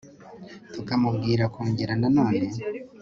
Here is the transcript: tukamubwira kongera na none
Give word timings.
tukamubwira 0.73 1.43
kongera 1.53 1.93
na 2.01 2.09
none 2.17 2.45